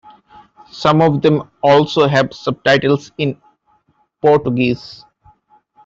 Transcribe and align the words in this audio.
Some 0.71 0.99
of 0.99 1.21
them 1.21 1.47
also 1.61 2.07
have 2.07 2.33
subtitles 2.33 3.11
in 3.19 3.39
Portuguese. 4.19 5.05